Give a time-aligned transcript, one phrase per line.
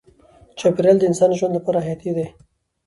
[0.59, 2.27] چاپیریال د انسان ژوند لپاره حیاتي دی.